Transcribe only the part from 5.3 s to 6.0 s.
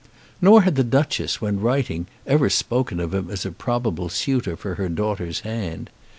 hand.